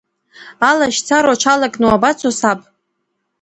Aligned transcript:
Алашьцара 0.69 1.31
уҽалакны 1.33 1.85
уабацо, 1.87 2.29
саб? 2.39 2.59